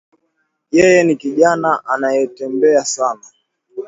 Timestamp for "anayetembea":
1.85-2.85